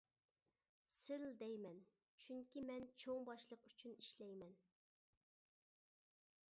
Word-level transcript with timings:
«سىل» 0.99 1.25
دەيمەن، 1.41 1.81
چۈنكى، 2.25 2.65
مەن 2.71 2.89
چوڭ 3.05 3.29
باشلىق 3.29 3.69
ئۈچۈن 3.69 3.95
ئىشلەيمەن. 4.05 4.61